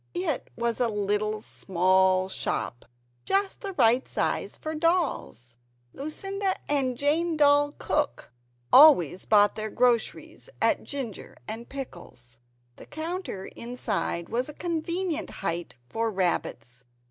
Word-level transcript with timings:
It 0.15 0.49
was 0.55 0.79
a 0.79 0.87
little 0.87 1.43
small 1.43 2.27
shop 2.27 2.85
just 3.23 3.61
the 3.61 3.73
right 3.73 4.07
size 4.07 4.57
for 4.57 4.73
Dolls 4.73 5.57
Lucinda 5.93 6.55
and 6.67 6.97
Jane 6.97 7.37
Doll 7.37 7.73
cook 7.73 8.33
always 8.73 9.25
bought 9.25 9.53
their 9.53 9.69
groceries 9.69 10.49
at 10.59 10.81
Ginger 10.83 11.37
and 11.47 11.69
Pickles. 11.69 12.39
The 12.77 12.87
counter 12.87 13.45
inside 13.55 14.27
was 14.27 14.49
a 14.49 14.55
convenient 14.55 15.29
height 15.45 15.75
for 15.87 16.09
rabbits. 16.09 16.83